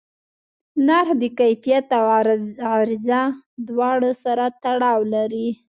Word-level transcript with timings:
نرخ 0.87 1.09
د 1.21 1.23
کیفیت 1.39 1.87
او 1.99 2.05
عرضه 2.75 3.21
دواړو 3.67 4.11
سره 4.23 4.45
تړاو 4.63 4.99
لري. 5.13 5.47